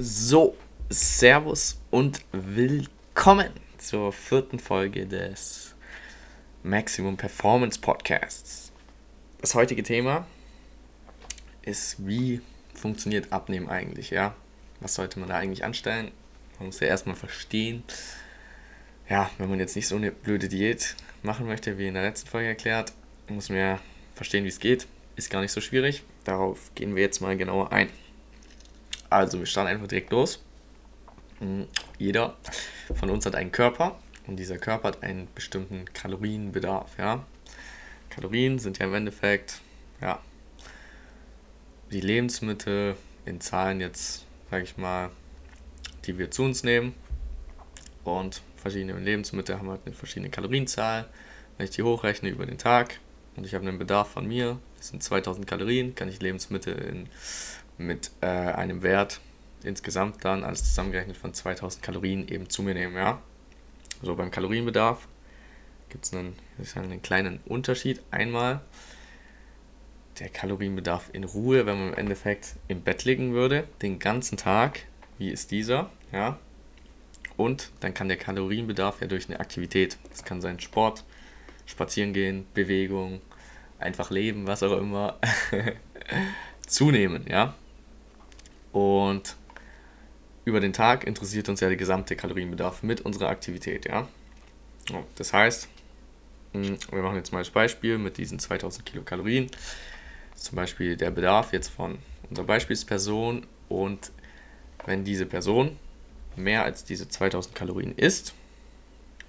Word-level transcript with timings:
So, 0.00 0.56
Servus 0.90 1.80
und 1.90 2.24
willkommen 2.30 3.50
zur 3.78 4.12
vierten 4.12 4.60
Folge 4.60 5.06
des 5.06 5.74
Maximum 6.62 7.16
Performance 7.16 7.80
Podcasts. 7.80 8.70
Das 9.40 9.56
heutige 9.56 9.82
Thema 9.82 10.24
ist, 11.62 12.06
wie 12.06 12.40
funktioniert 12.74 13.32
Abnehmen 13.32 13.68
eigentlich, 13.68 14.10
ja? 14.10 14.36
Was 14.78 14.94
sollte 14.94 15.18
man 15.18 15.30
da 15.30 15.34
eigentlich 15.34 15.64
anstellen? 15.64 16.12
Man 16.58 16.66
muss 16.66 16.78
ja 16.78 16.86
erstmal 16.86 17.16
verstehen, 17.16 17.82
ja, 19.08 19.28
wenn 19.38 19.50
man 19.50 19.58
jetzt 19.58 19.74
nicht 19.74 19.88
so 19.88 19.96
eine 19.96 20.12
blöde 20.12 20.46
Diät 20.46 20.94
machen 21.24 21.48
möchte, 21.48 21.76
wie 21.76 21.88
in 21.88 21.94
der 21.94 22.04
letzten 22.04 22.28
Folge 22.28 22.46
erklärt, 22.46 22.92
muss 23.26 23.48
man 23.48 23.58
ja 23.58 23.80
verstehen, 24.14 24.44
wie 24.44 24.48
es 24.48 24.60
geht. 24.60 24.86
Ist 25.16 25.28
gar 25.28 25.40
nicht 25.40 25.50
so 25.50 25.60
schwierig. 25.60 26.04
Darauf 26.22 26.72
gehen 26.76 26.94
wir 26.94 27.02
jetzt 27.02 27.20
mal 27.20 27.36
genauer 27.36 27.72
ein. 27.72 27.88
Also, 29.10 29.38
wir 29.38 29.46
starten 29.46 29.70
einfach 29.70 29.86
direkt 29.86 30.10
los. 30.10 30.42
Hm, 31.38 31.66
jeder 31.98 32.36
von 32.94 33.10
uns 33.10 33.24
hat 33.26 33.34
einen 33.34 33.52
Körper 33.52 33.98
und 34.26 34.36
dieser 34.36 34.58
Körper 34.58 34.88
hat 34.88 35.02
einen 35.02 35.28
bestimmten 35.34 35.84
Kalorienbedarf. 35.92 36.98
Ja? 36.98 37.24
Kalorien 38.10 38.58
sind 38.58 38.78
ja 38.78 38.86
im 38.86 38.94
Endeffekt 38.94 39.60
ja, 40.00 40.20
die 41.90 42.00
Lebensmittel 42.00 42.96
in 43.24 43.40
Zahlen 43.40 43.80
jetzt, 43.80 44.26
sage 44.50 44.64
ich 44.64 44.76
mal, 44.76 45.10
die 46.04 46.18
wir 46.18 46.30
zu 46.30 46.42
uns 46.42 46.62
nehmen. 46.62 46.94
Und 48.04 48.42
verschiedene 48.56 48.98
Lebensmittel 48.98 49.58
haben 49.58 49.70
halt 49.70 49.82
eine 49.86 49.94
verschiedene 49.94 50.30
Kalorienzahl. 50.30 51.08
Wenn 51.56 51.64
ich 51.64 51.70
die 51.70 51.82
hochrechne 51.82 52.28
über 52.28 52.46
den 52.46 52.58
Tag 52.58 52.98
und 53.36 53.44
ich 53.44 53.54
habe 53.54 53.66
einen 53.66 53.78
Bedarf 53.78 54.10
von 54.10 54.26
mir, 54.26 54.58
das 54.76 54.88
sind 54.88 55.02
2000 55.02 55.46
Kalorien, 55.46 55.94
kann 55.94 56.08
ich 56.08 56.20
Lebensmittel 56.20 56.74
in 56.74 57.08
mit 57.78 58.10
äh, 58.20 58.26
einem 58.26 58.82
Wert 58.82 59.20
insgesamt 59.64 60.24
dann 60.24 60.44
alles 60.44 60.64
zusammengerechnet 60.64 61.16
von 61.16 61.34
2000 61.34 61.82
Kalorien 61.82 62.28
eben 62.28 62.48
zu 62.48 62.62
mir 62.62 62.74
nehmen. 62.74 62.96
Ja? 62.96 63.20
So 64.02 64.14
beim 64.14 64.30
Kalorienbedarf 64.30 65.08
gibt 65.88 66.04
es 66.04 66.14
einen, 66.14 66.36
einen 66.74 67.02
kleinen 67.02 67.40
Unterschied. 67.46 68.02
Einmal 68.10 68.60
der 70.20 70.28
Kalorienbedarf 70.28 71.10
in 71.12 71.24
Ruhe, 71.24 71.66
wenn 71.66 71.78
man 71.78 71.88
im 71.92 71.98
Endeffekt 71.98 72.56
im 72.68 72.82
Bett 72.82 73.04
liegen 73.04 73.32
würde, 73.32 73.66
den 73.82 73.98
ganzen 73.98 74.36
Tag, 74.36 74.80
wie 75.16 75.30
ist 75.30 75.50
dieser? 75.50 75.90
Ja? 76.12 76.38
Und 77.36 77.70
dann 77.80 77.94
kann 77.94 78.08
der 78.08 78.16
Kalorienbedarf 78.16 79.00
ja 79.00 79.06
durch 79.06 79.28
eine 79.28 79.40
Aktivität, 79.40 79.96
das 80.10 80.24
kann 80.24 80.40
sein 80.40 80.58
Sport, 80.60 81.04
Spazieren 81.66 82.12
gehen, 82.12 82.46
Bewegung, 82.54 83.20
einfach 83.78 84.10
leben, 84.10 84.46
was 84.46 84.62
auch 84.62 84.76
immer, 84.76 85.18
zunehmen, 86.66 87.26
ja. 87.28 87.54
Und 88.72 89.36
über 90.44 90.60
den 90.60 90.72
Tag 90.72 91.04
interessiert 91.04 91.48
uns 91.48 91.60
ja 91.60 91.68
der 91.68 91.76
gesamte 91.76 92.16
Kalorienbedarf 92.16 92.82
mit 92.82 93.00
unserer 93.02 93.28
Aktivität, 93.28 93.86
ja. 93.86 94.08
Das 95.16 95.32
heißt, 95.32 95.68
hm, 96.52 96.78
wir 96.90 97.02
machen 97.02 97.16
jetzt 97.16 97.32
mal 97.32 97.40
das 97.40 97.50
Beispiel 97.50 97.98
mit 97.98 98.16
diesen 98.16 98.38
2000 98.38 98.86
Kilokalorien. 98.86 99.50
Zum 100.34 100.56
Beispiel 100.56 100.96
der 100.96 101.10
Bedarf 101.10 101.52
jetzt 101.52 101.68
von 101.68 101.98
unserer 102.30 102.46
Beispielsperson 102.46 103.46
und 103.68 104.10
wenn 104.86 105.04
diese 105.04 105.26
Person 105.26 105.78
mehr 106.36 106.64
als 106.64 106.84
diese 106.84 107.08
2000 107.08 107.54
Kalorien 107.54 107.92
isst, 107.96 108.34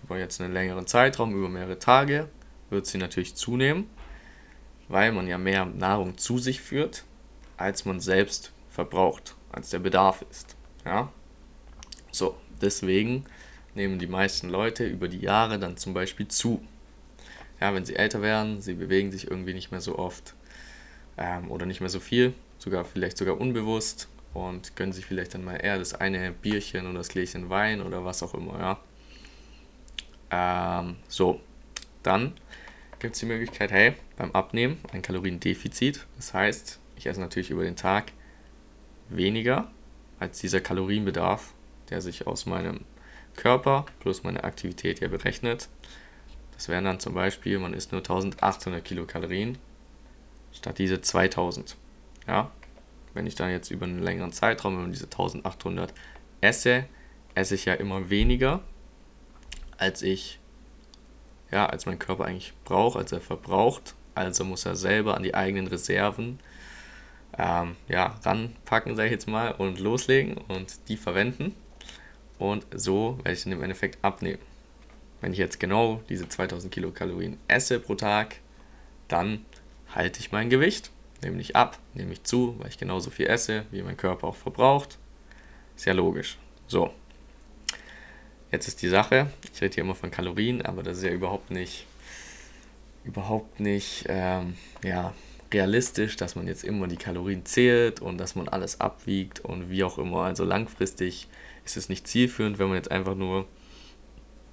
über 0.04 0.18
jetzt 0.18 0.40
einen 0.40 0.54
längeren 0.54 0.88
Zeitraum, 0.88 1.36
über 1.36 1.50
mehrere 1.50 1.80
Tage, 1.80 2.30
wird 2.70 2.86
sie 2.86 2.98
natürlich 2.98 3.36
zunehmen, 3.36 3.90
weil 4.88 5.12
man 5.12 5.28
ja 5.28 5.38
mehr 5.38 5.66
Nahrung 5.66 6.18
zu 6.18 6.38
sich 6.38 6.62
führt, 6.62 7.04
als 7.58 7.86
man 7.86 8.00
selbst 8.00 8.54
verbraucht, 8.80 9.36
als 9.52 9.70
der 9.70 9.80
Bedarf 9.80 10.24
ist. 10.30 10.56
Ja? 10.86 11.12
So, 12.12 12.38
deswegen 12.62 13.26
nehmen 13.76 14.00
die 14.00 14.08
meisten 14.08 14.50
Leute 14.50 14.86
über 14.86 15.10
die 15.10 15.20
Jahre 15.20 15.60
dann 15.60 15.76
zum 15.76 15.94
Beispiel 15.94 16.28
zu. 16.30 16.62
Ja, 17.60 17.74
wenn 17.74 17.84
sie 17.84 17.98
älter 17.98 18.22
werden, 18.22 18.62
sie 18.62 18.74
bewegen 18.74 19.12
sich 19.12 19.30
irgendwie 19.30 19.54
nicht 19.54 19.72
mehr 19.72 19.82
so 19.82 20.00
oft 20.00 20.34
ähm, 21.18 21.52
oder 21.52 21.66
nicht 21.66 21.82
mehr 21.82 21.90
so 21.90 22.00
viel, 22.00 22.34
sogar 22.58 22.86
vielleicht 22.86 23.18
sogar 23.18 23.40
unbewusst 23.40 24.08
und 24.34 24.78
gönnen 24.78 24.94
sich 24.94 25.06
vielleicht 25.06 25.34
dann 25.34 25.44
mal 25.44 25.58
eher 25.58 25.78
das 25.78 25.94
eine 25.94 26.32
Bierchen 26.32 26.86
oder 26.86 27.00
das 27.00 27.10
Gläschen 27.10 27.50
Wein 27.50 27.82
oder 27.82 28.06
was 28.06 28.24
auch 28.24 28.34
immer, 28.34 28.60
ja. 28.60 28.80
Ähm, 30.32 30.96
so, 31.10 31.42
dann 32.02 32.34
gibt 33.00 33.16
es 33.16 33.20
die 33.20 33.26
Möglichkeit, 33.26 33.72
hey, 33.72 33.96
beim 34.16 34.32
Abnehmen 34.32 34.78
ein 34.94 35.02
Kaloriendefizit. 35.02 36.06
Das 36.16 36.34
heißt, 36.34 36.80
ich 36.96 37.08
esse 37.08 37.20
natürlich 37.20 37.50
über 37.50 37.64
den 37.64 37.76
Tag 37.76 38.14
weniger 39.10 39.72
als 40.20 40.40
dieser 40.40 40.62
Kalorienbedarf, 40.62 41.54
der 41.90 42.02
sich 42.02 42.28
aus 42.28 42.46
meinem 42.46 42.82
Körper 43.36 43.86
plus 44.00 44.24
meine 44.24 44.44
Aktivität 44.44 45.00
ja 45.00 45.08
berechnet. 45.08 45.70
Das 46.54 46.68
wären 46.68 46.84
dann 46.84 47.00
zum 47.00 47.14
Beispiel, 47.14 47.58
man 47.60 47.74
isst 47.74 47.92
nur 47.92 48.02
1800 48.02 48.84
Kilokalorien 48.84 49.58
statt 50.52 50.78
diese 50.78 51.02
2000. 51.02 51.78
Ja, 52.28 52.52
wenn 53.14 53.26
ich 53.26 53.36
dann 53.36 53.50
jetzt 53.50 53.72
über 53.72 53.86
einen 53.86 54.04
längeren 54.04 54.32
Zeitraum, 54.32 54.82
wenn 54.82 54.92
diese 54.92 55.06
1800 55.06 55.94
esse, 56.42 56.86
esse 57.34 57.56
ich 57.56 57.66
ja 57.66 57.74
immer 57.74 58.10
weniger, 58.10 58.62
als 59.78 60.02
ich, 60.02 60.40
ja, 61.52 61.66
als 61.66 61.86
mein 61.86 61.98
Körper 61.98 62.26
eigentlich 62.26 62.54
braucht, 62.66 62.98
als 62.98 63.12
er 63.12 63.22
verbraucht. 63.22 63.96
Also 64.14 64.44
muss 64.44 64.66
er 64.66 64.76
selber 64.76 65.16
an 65.16 65.24
die 65.24 65.34
eigenen 65.34 65.68
Reserven 65.68 66.40
ähm, 67.38 67.76
ja, 67.88 68.20
ranpacken, 68.24 68.96
sage 68.96 69.08
ich 69.08 69.14
jetzt 69.14 69.28
mal, 69.28 69.52
und 69.52 69.80
loslegen 69.80 70.38
und 70.38 70.88
die 70.90 70.98
verwenden. 70.98 71.56
Und 72.38 72.66
so 72.74 73.18
werde 73.18 73.34
ich 73.34 73.44
dann 73.44 73.54
im 73.54 73.64
Endeffekt 73.64 74.04
abnehmen. 74.04 74.40
Wenn 75.22 75.34
ich 75.34 75.40
jetzt 75.40 75.60
genau 75.60 76.02
diese 76.08 76.30
2000 76.30 76.74
Kilokalorien 76.74 77.38
esse 77.48 77.80
pro 77.80 77.96
Tag, 77.96 78.38
dann 79.08 79.46
halte 79.94 80.20
ich 80.20 80.32
mein 80.32 80.50
Gewicht 80.50 80.92
nehme 81.22 81.38
nicht 81.38 81.56
ab, 81.56 81.78
nehme 81.94 82.14
ich 82.14 82.24
zu, 82.24 82.56
weil 82.60 82.70
ich 82.70 82.78
genauso 82.78 83.10
viel 83.10 83.28
esse, 83.28 83.66
wie 83.72 83.82
mein 83.82 83.98
Körper 83.98 84.28
auch 84.28 84.36
verbraucht. 84.36 84.98
Ist 85.76 85.86
ja 85.86 85.94
logisch. 85.94 86.38
So. 86.68 86.94
Jetzt 88.52 88.68
ist 88.68 88.82
die 88.82 88.90
Sache, 88.90 89.32
ich 89.54 89.62
rede 89.62 89.76
hier 89.76 89.84
immer 89.84 89.96
von 89.96 90.12
Kalorien, 90.12 90.64
aber 90.64 90.82
das 90.82 90.98
ist 90.98 91.04
ja 91.04 91.12
überhaupt 91.12 91.52
nicht, 91.52 91.86
überhaupt 93.04 93.60
nicht, 93.60 94.06
ähm, 94.08 94.56
ja, 94.84 95.14
realistisch, 95.54 96.16
dass 96.16 96.36
man 96.36 96.48
jetzt 96.48 96.64
immer 96.64 96.88
die 96.88 96.98
Kalorien 96.98 97.46
zählt 97.46 98.02
und 98.02 98.18
dass 98.18 98.36
man 98.36 98.48
alles 98.48 98.80
abwiegt 98.82 99.40
und 99.40 99.70
wie 99.70 99.84
auch 99.84 99.98
immer. 99.98 100.24
Also 100.24 100.44
langfristig 100.44 101.28
ist 101.66 101.78
es 101.78 101.90
nicht 101.90 102.08
zielführend, 102.08 102.60
wenn 102.60 102.68
man 102.68 102.78
jetzt 102.78 102.92
einfach 102.92 103.16
nur 103.16 103.48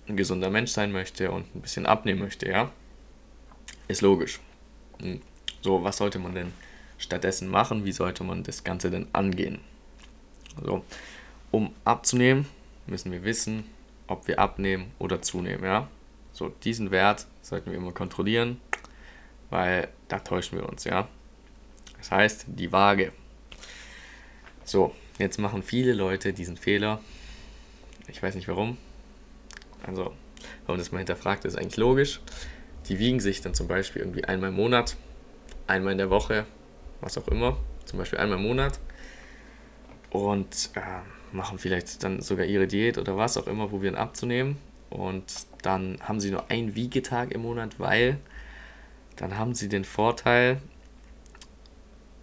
ein 0.08 0.16
gesunder 0.16 0.50
Mensch 0.50 0.70
sein 0.70 0.92
möchte 0.92 1.30
und 1.30 1.54
ein 1.54 1.60
bisschen 1.60 1.86
abnehmen 1.86 2.20
möchte, 2.20 2.48
ja. 2.48 2.70
Ist 3.88 4.02
logisch. 4.02 4.40
Hm. 5.00 5.20
So, 5.62 5.82
was 5.82 5.96
sollte 5.96 6.18
man 6.18 6.34
denn 6.34 6.52
stattdessen 6.98 7.48
machen? 7.48 7.84
Wie 7.84 7.92
sollte 7.92 8.24
man 8.24 8.42
das 8.42 8.64
Ganze 8.64 8.90
denn 8.90 9.08
angehen? 9.12 9.60
Also, 10.56 10.84
um 11.50 11.72
abzunehmen, 11.84 12.46
müssen 12.86 13.12
wir 13.12 13.24
wissen, 13.24 13.64
ob 14.06 14.28
wir 14.28 14.38
abnehmen 14.38 14.92
oder 14.98 15.22
zunehmen, 15.22 15.64
ja? 15.64 15.88
So, 16.32 16.48
diesen 16.64 16.90
Wert 16.90 17.26
sollten 17.42 17.70
wir 17.70 17.78
immer 17.78 17.92
kontrollieren, 17.92 18.60
weil 19.50 19.88
da 20.08 20.18
täuschen 20.18 20.58
wir 20.58 20.68
uns, 20.68 20.84
ja? 20.84 21.08
Das 21.98 22.10
heißt, 22.10 22.46
die 22.48 22.72
Waage. 22.72 23.12
So, 24.64 24.94
jetzt 25.18 25.38
machen 25.38 25.62
viele 25.62 25.92
Leute 25.92 26.32
diesen 26.32 26.56
Fehler. 26.56 27.00
Ich 28.08 28.22
weiß 28.22 28.34
nicht 28.34 28.48
warum. 28.48 28.76
Also, 29.86 30.12
wenn 30.66 30.74
man 30.74 30.78
das 30.78 30.92
mal 30.92 30.98
hinterfragt, 30.98 31.44
ist 31.44 31.56
eigentlich 31.56 31.76
logisch. 31.76 32.20
Die 32.88 32.98
wiegen 32.98 33.20
sich 33.20 33.40
dann 33.40 33.54
zum 33.54 33.66
Beispiel 33.66 34.02
irgendwie 34.02 34.24
einmal 34.24 34.50
im 34.50 34.56
Monat 34.56 34.96
einmal 35.66 35.92
in 35.92 35.98
der 35.98 36.10
Woche, 36.10 36.46
was 37.00 37.18
auch 37.18 37.28
immer, 37.28 37.56
zum 37.84 37.98
Beispiel 37.98 38.18
einmal 38.18 38.38
im 38.38 38.44
Monat 38.44 38.78
und 40.10 40.70
äh, 40.74 40.80
machen 41.32 41.58
vielleicht 41.58 42.02
dann 42.02 42.20
sogar 42.20 42.46
ihre 42.46 42.66
Diät 42.66 42.98
oder 42.98 43.16
was 43.16 43.36
auch 43.36 43.46
immer, 43.46 43.68
probieren 43.68 43.96
abzunehmen 43.96 44.58
und 44.90 45.24
dann 45.62 45.98
haben 46.00 46.20
sie 46.20 46.30
nur 46.30 46.50
einen 46.50 46.74
Wiegetag 46.74 47.32
im 47.32 47.42
Monat, 47.42 47.78
weil 47.78 48.18
dann 49.16 49.38
haben 49.38 49.54
sie 49.54 49.68
den 49.68 49.84
Vorteil, 49.84 50.60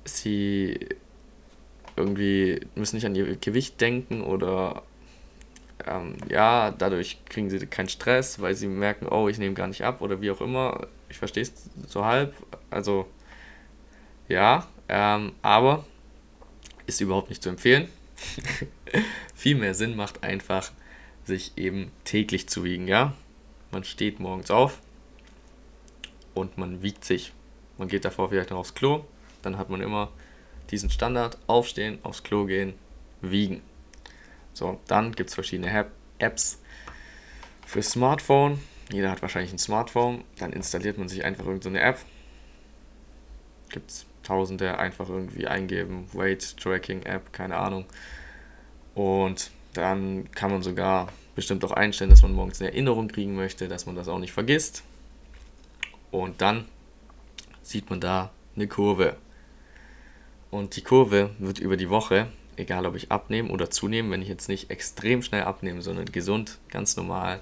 sie 0.06 0.88
irgendwie 1.96 2.62
müssen 2.76 2.96
nicht 2.96 3.06
an 3.06 3.16
ihr 3.16 3.36
Gewicht 3.36 3.80
denken 3.82 4.22
oder 4.22 4.84
ähm, 5.86 6.18
ja, 6.30 6.72
dadurch 6.72 7.24
kriegen 7.26 7.50
sie 7.50 7.66
keinen 7.68 7.90
Stress, 7.90 8.40
weil 8.40 8.56
sie 8.56 8.68
merken, 8.68 9.08
oh, 9.08 9.28
ich 9.28 9.38
nehme 9.38 9.54
gar 9.54 9.68
nicht 9.68 9.84
ab 9.84 10.02
oder 10.02 10.22
wie 10.22 10.32
auch 10.32 10.42
immer. 10.42 10.88
Ich 11.10 11.18
verstehe 11.18 11.44
es 11.44 11.70
so 11.88 12.06
halb. 12.06 12.34
Also 12.70 13.08
ja, 14.28 14.68
ähm, 14.88 15.34
aber 15.42 15.86
ist 16.86 17.02
überhaupt 17.02 17.30
nicht 17.30 17.44
zu 17.44 17.50
empfehlen. 17.50 17.90
Viel 19.36 19.56
mehr 19.56 19.74
Sinn 19.74 19.96
macht 19.96 20.24
einfach, 20.24 20.72
sich 21.26 21.54
eben 21.58 21.92
täglich 22.04 22.48
zu 22.48 22.64
wiegen, 22.64 22.88
ja. 22.88 23.14
Man 23.72 23.84
steht 23.84 24.20
morgens 24.20 24.52
auf 24.52 24.80
und 26.34 26.58
man 26.58 26.82
wiegt 26.82 27.06
sich. 27.06 27.34
Man 27.78 27.88
geht 27.88 28.06
davor 28.06 28.30
vielleicht 28.30 28.52
noch 28.52 28.58
aufs 28.58 28.76
Klo, 28.76 29.04
dann 29.42 29.58
hat 29.58 29.70
man 29.70 29.82
immer 29.82 30.12
diesen 30.70 30.90
Standard, 30.90 31.38
aufstehen, 31.48 32.00
aufs 32.04 32.24
Klo 32.24 32.46
gehen, 32.46 32.74
wiegen. 33.22 33.62
So, 34.54 34.80
dann 34.88 35.12
gibt 35.14 35.30
es 35.30 35.34
verschiedene 35.36 35.86
Apps 36.20 36.60
für 37.66 37.82
Smartphone. 37.82 38.60
Jeder 38.92 39.10
hat 39.12 39.22
wahrscheinlich 39.22 39.52
ein 39.52 39.60
Smartphone. 39.60 40.24
Dann 40.38 40.54
installiert 40.54 40.98
man 40.98 41.10
sich 41.10 41.24
einfach 41.24 41.46
irgendeine 41.46 41.80
so 41.80 41.86
App. 41.86 42.00
Gibt 43.70 43.90
es 43.90 44.06
tausende, 44.22 44.78
einfach 44.78 45.10
irgendwie 45.10 45.48
eingeben. 45.48 46.08
Weight 46.14 46.58
Tracking 46.58 47.04
App, 47.04 47.34
keine 47.34 47.58
Ahnung. 47.58 47.86
Und 48.94 49.52
dann 49.74 50.30
kann 50.32 50.52
man 50.52 50.62
sogar 50.62 51.10
bestimmt 51.36 51.66
auch 51.66 51.72
einstellen, 51.72 52.12
dass 52.12 52.22
man 52.22 52.34
morgens 52.34 52.62
eine 52.62 52.72
Erinnerung 52.72 53.08
kriegen 53.08 53.36
möchte, 53.36 53.68
dass 53.68 53.86
man 53.88 53.96
das 53.96 54.08
auch 54.08 54.20
nicht 54.20 54.34
vergisst. 54.34 54.84
Und 56.14 56.42
dann 56.42 56.66
sieht 57.64 57.90
man 57.90 58.00
da 58.00 58.30
eine 58.56 58.68
Kurve. 58.68 59.18
Und 60.52 60.76
die 60.76 60.84
Kurve 60.84 61.32
wird 61.40 61.58
über 61.58 61.76
die 61.76 61.90
Woche, 61.90 62.28
egal 62.56 62.86
ob 62.86 62.96
ich 62.96 63.12
abnehme 63.12 63.50
oder 63.50 63.72
zunehme, 63.72 64.12
wenn 64.12 64.22
ich 64.22 64.28
jetzt 64.28 64.48
nicht 64.48 64.70
extrem 64.70 65.24
schnell 65.24 65.42
abnehme, 65.42 65.82
sondern 65.82 66.06
gesund, 66.06 66.60
ganz 66.70 66.96
normal, 66.98 67.42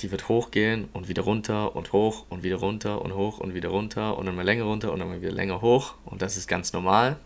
die 0.00 0.10
wird 0.10 0.28
hochgehen 0.28 0.90
und 0.92 1.08
wieder 1.08 1.22
runter 1.22 1.74
und 1.74 1.94
hoch 1.94 2.26
und 2.28 2.42
wieder 2.42 2.56
runter 2.56 3.00
und 3.00 3.14
hoch 3.14 3.38
und 3.38 3.54
wieder 3.54 3.70
runter 3.70 4.18
und 4.18 4.26
dann 4.26 4.36
mal 4.36 4.44
länger 4.44 4.64
runter 4.64 4.92
und 4.92 4.98
dann 4.98 5.22
wieder 5.22 5.32
länger 5.32 5.62
hoch. 5.62 5.94
Und 6.04 6.20
das 6.20 6.36
ist 6.36 6.48
ganz 6.48 6.74
normal. 6.74 7.16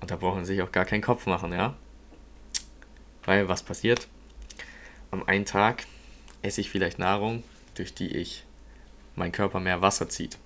Und 0.00 0.10
da 0.10 0.16
braucht 0.16 0.34
man 0.34 0.46
sich 0.46 0.60
auch 0.62 0.72
gar 0.72 0.84
keinen 0.84 1.02
Kopf 1.02 1.26
machen, 1.26 1.52
ja. 1.52 1.76
Weil 3.24 3.48
was 3.48 3.62
passiert? 3.62 4.08
Am 5.12 5.22
einen 5.22 5.44
Tag 5.44 5.86
esse 6.42 6.60
ich 6.60 6.70
vielleicht 6.70 6.98
Nahrung, 6.98 7.44
durch 7.76 7.94
die 7.94 8.16
ich 8.16 8.42
mein 9.18 9.32
Körper 9.32 9.60
mehr 9.60 9.82
Wasser 9.82 10.08
zieht. 10.08 10.38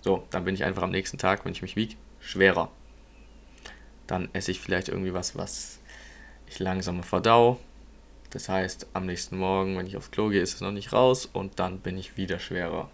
So, 0.00 0.26
dann 0.30 0.44
bin 0.44 0.54
ich 0.54 0.64
einfach 0.64 0.82
am 0.82 0.90
nächsten 0.90 1.18
Tag, 1.18 1.44
wenn 1.44 1.52
ich 1.52 1.62
mich 1.62 1.76
wiege, 1.76 1.96
schwerer. 2.20 2.70
Dann 4.06 4.28
esse 4.32 4.50
ich 4.50 4.60
vielleicht 4.60 4.88
irgendwie 4.88 5.14
was, 5.14 5.36
was 5.36 5.78
ich 6.46 6.58
langsamer 6.58 7.02
verdau. 7.02 7.58
Das 8.30 8.48
heißt, 8.48 8.88
am 8.94 9.06
nächsten 9.06 9.36
Morgen, 9.36 9.76
wenn 9.76 9.86
ich 9.86 9.96
aufs 9.96 10.10
Klo 10.10 10.28
gehe, 10.28 10.40
ist 10.40 10.54
es 10.54 10.60
noch 10.60 10.72
nicht 10.72 10.92
raus 10.92 11.28
und 11.30 11.58
dann 11.58 11.80
bin 11.80 11.98
ich 11.98 12.16
wieder 12.16 12.38
schwerer. 12.38 12.90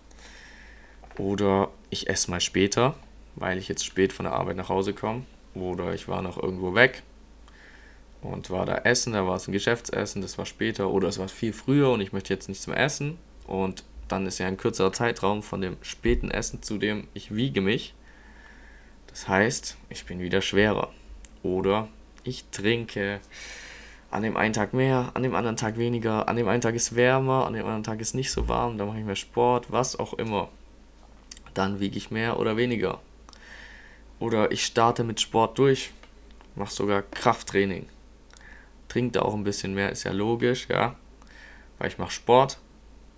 Oder 1.19 1.71
ich 1.91 2.09
esse 2.09 2.31
mal 2.31 2.41
später, 2.41 2.94
weil 3.35 3.59
ich 3.59 3.69
jetzt 3.69 3.85
spät 3.85 4.12
von 4.12 4.25
der 4.25 4.33
Arbeit 4.33 4.56
nach 4.56 4.69
Hause 4.69 4.94
komme. 4.94 5.25
Oder 5.55 5.94
ich 5.94 6.09
war 6.09 6.23
noch 6.23 6.43
irgendwo 6.43 6.75
weg 6.75 7.03
und 8.21 8.50
war 8.50 8.67
da 8.67 8.79
essen, 8.79 9.12
da 9.12 9.27
war 9.27 9.37
es 9.37 9.49
ein 9.49 9.53
Geschäftsessen, 9.53 10.23
das 10.23 10.37
war 10.38 10.47
später. 10.47 10.91
Oder 10.91 11.09
es 11.09 11.19
war 11.19 11.29
viel 11.29 11.53
früher 11.53 11.91
und 11.91 12.00
ich 12.00 12.12
möchte 12.12 12.35
jetzt 12.35 12.49
nichts 12.49 12.67
mehr 12.67 12.79
essen. 12.79 13.19
Und 13.47 13.85
dann 14.08 14.26
ist 14.26 14.38
ja 14.38 14.47
ein 14.47 14.56
kürzerer 14.56 14.93
Zeitraum 14.93 15.43
von 15.43 15.61
dem 15.61 15.76
späten 15.82 16.31
Essen 16.31 16.62
zu 16.62 16.79
dem 16.79 17.08
ich 17.14 17.35
wiege 17.35 17.61
mich. 17.61 17.94
Das 19.08 19.29
heißt, 19.29 19.76
ich 19.88 20.05
bin 20.05 20.20
wieder 20.20 20.43
schwerer. 20.43 20.93
Oder 21.43 21.88
ich 22.25 22.44
trinke 22.50 23.20
an 24.11 24.23
dem 24.23 24.37
einen 24.37 24.53
Tag 24.53 24.73
mehr, 24.73 25.11
an 25.14 25.23
dem 25.23 25.35
anderen 25.35 25.56
Tag 25.56 25.79
weniger, 25.79 26.29
an 26.29 26.37
dem 26.37 26.49
einen 26.49 26.61
Tag 26.61 26.75
ist 26.75 26.94
wärmer, 26.94 27.47
an 27.47 27.53
dem 27.53 27.64
anderen 27.64 27.82
Tag 27.82 28.00
ist 28.00 28.14
nicht 28.14 28.31
so 28.31 28.49
warm, 28.49 28.79
dann 28.79 28.88
mache 28.88 28.99
ich 28.99 29.05
mehr 29.05 29.17
Sport, 29.17 29.70
was 29.70 29.99
auch 29.99 30.14
immer. 30.14 30.49
Dann 31.55 31.81
wiege 31.81 31.97
ich 31.97 32.11
mehr 32.11 32.38
oder 32.38 32.56
weniger. 32.56 33.00
Oder 34.19 34.52
ich 34.52 34.64
starte 34.64 35.05
mit 35.05 35.20
Sport 35.20 35.59
durch, 35.59 35.91
mache 36.55 36.73
sogar 36.73 37.02
Krafttraining. 37.02 37.87
Trinke 38.88 39.12
da 39.12 39.23
auch 39.23 39.35
ein 39.35 39.44
bisschen 39.44 39.75
mehr, 39.75 39.91
ist 39.91 40.05
ja 40.05 40.12
logisch, 40.12 40.69
ja. 40.69 40.94
Weil 41.79 41.88
ich 41.88 41.99
mache 41.99 42.12
Sport, 42.12 42.59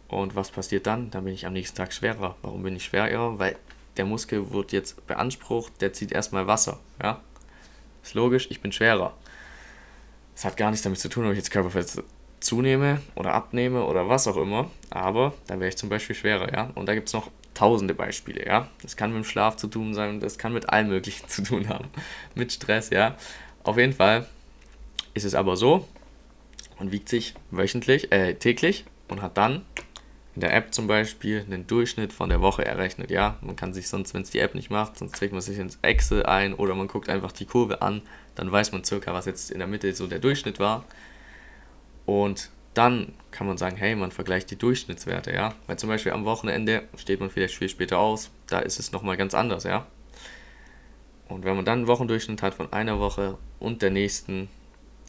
und 0.08 0.34
was 0.34 0.50
passiert 0.50 0.86
dann? 0.86 1.10
Dann 1.10 1.24
bin 1.24 1.34
ich 1.34 1.46
am 1.46 1.52
nächsten 1.52 1.76
Tag 1.76 1.92
schwerer. 1.92 2.36
Warum 2.42 2.62
bin 2.62 2.76
ich 2.76 2.84
schwerer? 2.84 3.38
Weil 3.38 3.56
der 3.96 4.06
Muskel 4.06 4.50
wird 4.50 4.72
jetzt 4.72 5.06
beansprucht, 5.06 5.80
der 5.80 5.92
zieht 5.92 6.12
erstmal 6.12 6.46
Wasser. 6.46 6.78
Ja? 7.02 7.20
Ist 8.02 8.14
logisch, 8.14 8.46
ich 8.50 8.60
bin 8.60 8.72
schwerer. 8.72 9.14
Das 10.34 10.44
hat 10.44 10.56
gar 10.56 10.70
nichts 10.70 10.84
damit 10.84 10.98
zu 10.98 11.08
tun, 11.08 11.26
ob 11.26 11.32
ich 11.32 11.38
jetzt 11.38 11.50
Körperfett 11.50 12.02
zunehme 12.40 13.00
oder 13.16 13.34
abnehme 13.34 13.84
oder 13.84 14.08
was 14.08 14.26
auch 14.28 14.36
immer. 14.36 14.70
Aber 14.90 15.34
dann 15.46 15.60
wäre 15.60 15.68
ich 15.68 15.76
zum 15.76 15.88
Beispiel 15.88 16.16
schwerer, 16.16 16.52
ja. 16.52 16.70
Und 16.74 16.86
da 16.86 16.94
gibt 16.94 17.08
es 17.08 17.12
noch 17.12 17.30
tausende 17.54 17.92
Beispiele, 17.92 18.46
ja. 18.46 18.68
Das 18.82 18.96
kann 18.96 19.12
mit 19.12 19.24
dem 19.24 19.28
Schlaf 19.28 19.56
zu 19.56 19.66
tun 19.66 19.92
sein, 19.94 20.20
das 20.20 20.38
kann 20.38 20.52
mit 20.52 20.70
allem 20.70 20.88
Möglichen 20.88 21.28
zu 21.28 21.42
tun 21.42 21.68
haben. 21.68 21.88
mit 22.34 22.52
Stress, 22.52 22.90
ja. 22.90 23.16
Auf 23.64 23.76
jeden 23.76 23.92
Fall 23.92 24.26
ist 25.12 25.24
es 25.24 25.34
aber 25.34 25.56
so, 25.56 25.86
man 26.78 26.92
wiegt 26.92 27.08
sich 27.08 27.34
wöchentlich, 27.50 28.12
äh, 28.12 28.34
täglich 28.34 28.84
und 29.08 29.20
hat 29.20 29.36
dann 29.36 29.64
in 30.38 30.40
der 30.40 30.54
App 30.54 30.72
zum 30.72 30.86
Beispiel 30.86 31.44
einen 31.44 31.66
Durchschnitt 31.66 32.12
von 32.12 32.28
der 32.28 32.40
Woche 32.40 32.64
errechnet. 32.64 33.10
Ja, 33.10 33.38
man 33.40 33.56
kann 33.56 33.74
sich 33.74 33.88
sonst, 33.88 34.14
wenn 34.14 34.22
es 34.22 34.30
die 34.30 34.38
App 34.38 34.54
nicht 34.54 34.70
macht, 34.70 34.96
sonst 34.96 35.16
trägt 35.16 35.32
man 35.32 35.42
sich 35.42 35.58
ins 35.58 35.80
Excel 35.82 36.24
ein 36.26 36.54
oder 36.54 36.76
man 36.76 36.86
guckt 36.86 37.08
einfach 37.08 37.32
die 37.32 37.44
Kurve 37.44 37.82
an, 37.82 38.02
dann 38.36 38.52
weiß 38.52 38.70
man 38.70 38.84
circa, 38.84 39.12
was 39.12 39.26
jetzt 39.26 39.50
in 39.50 39.58
der 39.58 39.66
Mitte 39.66 39.92
so 39.94 40.06
der 40.06 40.20
Durchschnitt 40.20 40.60
war. 40.60 40.84
Und 42.06 42.50
dann 42.74 43.14
kann 43.32 43.48
man 43.48 43.58
sagen, 43.58 43.74
hey, 43.74 43.96
man 43.96 44.12
vergleicht 44.12 44.52
die 44.52 44.56
Durchschnittswerte, 44.56 45.32
ja. 45.32 45.56
Weil 45.66 45.76
zum 45.76 45.88
Beispiel 45.88 46.12
am 46.12 46.24
Wochenende 46.24 46.84
steht 46.96 47.18
man 47.18 47.30
vielleicht 47.30 47.56
viel 47.56 47.68
später 47.68 47.98
aus, 47.98 48.30
da 48.46 48.60
ist 48.60 48.78
es 48.78 48.92
nochmal 48.92 49.16
ganz 49.16 49.34
anders, 49.34 49.64
ja. 49.64 49.88
Und 51.26 51.44
wenn 51.44 51.56
man 51.56 51.64
dann 51.64 51.80
einen 51.80 51.88
Wochendurchschnitt 51.88 52.42
hat 52.42 52.54
von 52.54 52.72
einer 52.72 53.00
Woche 53.00 53.38
und 53.58 53.82
der 53.82 53.90
nächsten, 53.90 54.48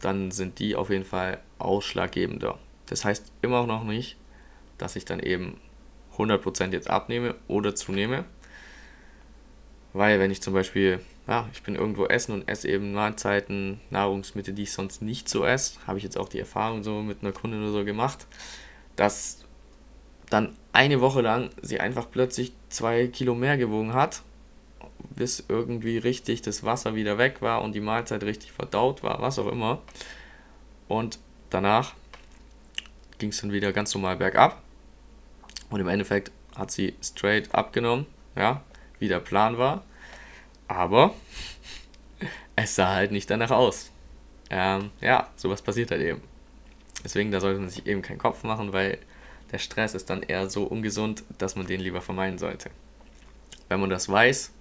dann 0.02 0.32
sind 0.32 0.58
die 0.58 0.74
auf 0.74 0.90
jeden 0.90 1.04
Fall 1.04 1.38
ausschlaggebender. 1.60 2.58
Das 2.86 3.04
heißt 3.04 3.30
immer 3.42 3.64
noch 3.68 3.84
nicht, 3.84 4.16
dass 4.80 4.96
ich 4.96 5.04
dann 5.04 5.20
eben 5.20 5.60
100% 6.16 6.72
jetzt 6.72 6.90
abnehme 6.90 7.34
oder 7.48 7.74
zunehme. 7.74 8.24
Weil 9.92 10.20
wenn 10.20 10.30
ich 10.30 10.40
zum 10.40 10.54
Beispiel, 10.54 11.00
ja, 11.26 11.48
ich 11.52 11.62
bin 11.62 11.74
irgendwo 11.74 12.06
essen 12.06 12.32
und 12.32 12.48
esse 12.48 12.68
eben 12.68 12.92
Mahlzeiten, 12.92 13.80
Nahrungsmittel, 13.90 14.54
die 14.54 14.62
ich 14.62 14.72
sonst 14.72 15.02
nicht 15.02 15.28
so 15.28 15.44
esse, 15.44 15.78
habe 15.86 15.98
ich 15.98 16.04
jetzt 16.04 16.16
auch 16.16 16.28
die 16.28 16.38
Erfahrung 16.38 16.84
so 16.84 17.02
mit 17.02 17.22
einer 17.22 17.32
Kundin 17.32 17.62
oder 17.62 17.72
so 17.72 17.84
gemacht, 17.84 18.26
dass 18.96 19.44
dann 20.28 20.56
eine 20.72 21.00
Woche 21.00 21.22
lang 21.22 21.50
sie 21.60 21.80
einfach 21.80 22.06
plötzlich 22.10 22.52
zwei 22.68 23.08
Kilo 23.08 23.34
mehr 23.34 23.56
gewogen 23.56 23.94
hat, 23.94 24.22
bis 25.16 25.44
irgendwie 25.48 25.98
richtig 25.98 26.42
das 26.42 26.62
Wasser 26.62 26.94
wieder 26.94 27.18
weg 27.18 27.42
war 27.42 27.62
und 27.62 27.74
die 27.74 27.80
Mahlzeit 27.80 28.22
richtig 28.22 28.52
verdaut 28.52 29.02
war, 29.02 29.20
was 29.20 29.38
auch 29.40 29.48
immer. 29.48 29.82
Und 30.86 31.18
danach 31.50 31.94
ging 33.18 33.30
es 33.30 33.40
dann 33.40 33.52
wieder 33.52 33.72
ganz 33.72 33.92
normal 33.94 34.16
bergab. 34.16 34.62
Und 35.70 35.80
im 35.80 35.88
Endeffekt 35.88 36.30
hat 36.56 36.70
sie 36.70 36.94
straight 37.02 37.54
abgenommen, 37.54 38.06
ja, 38.36 38.62
wie 38.98 39.08
der 39.08 39.20
Plan 39.20 39.56
war. 39.58 39.84
Aber 40.68 41.14
es 42.56 42.74
sah 42.74 42.94
halt 42.94 43.12
nicht 43.12 43.30
danach 43.30 43.50
aus. 43.50 43.90
Ähm, 44.50 44.90
ja, 45.00 45.30
sowas 45.36 45.62
passiert 45.62 45.90
halt 45.90 46.02
eben. 46.02 46.22
Deswegen, 47.04 47.30
da 47.30 47.40
sollte 47.40 47.60
man 47.60 47.70
sich 47.70 47.86
eben 47.86 48.02
keinen 48.02 48.18
Kopf 48.18 48.42
machen, 48.42 48.72
weil 48.72 48.98
der 49.52 49.58
Stress 49.58 49.94
ist 49.94 50.10
dann 50.10 50.22
eher 50.22 50.50
so 50.50 50.64
ungesund, 50.64 51.24
dass 51.38 51.56
man 51.56 51.66
den 51.66 51.80
lieber 51.80 52.00
vermeiden 52.00 52.38
sollte. 52.38 52.70
Wenn 53.68 53.80
man 53.80 53.90
das 53.90 54.08
weiß, 54.08 54.52